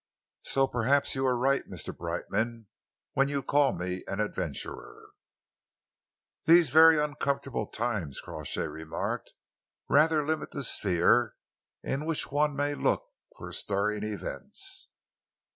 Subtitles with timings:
[0.41, 1.95] So perhaps you are right, Mr.
[1.95, 2.65] Brightman,
[3.13, 5.11] when you call me an adventurer."
[6.45, 9.33] "These very uncomfortable times," Crawshay remarked,
[9.87, 11.35] "rather limit the sphere
[11.83, 13.05] in which one may look
[13.37, 14.89] for stirring events."